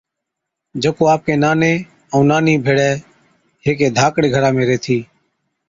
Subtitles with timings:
[0.81, 1.73] جڪو آپڪي ناني
[2.13, 2.91] ائُون نانِي ڀيڙَي
[3.65, 4.99] هيڪي ڌاڪڙي گھرا ۾ ريهٿِي۔